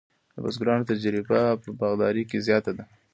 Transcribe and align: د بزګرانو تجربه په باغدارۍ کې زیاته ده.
د 0.33 0.35
بزګرانو 0.43 0.87
تجربه 0.91 1.41
په 1.63 1.69
باغدارۍ 1.79 2.23
کې 2.29 2.37
زیاته 2.47 2.71
ده. 2.77 2.83